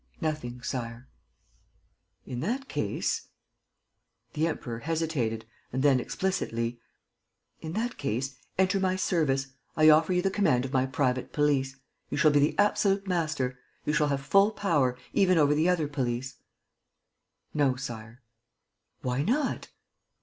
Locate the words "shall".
12.17-12.31, 13.93-14.07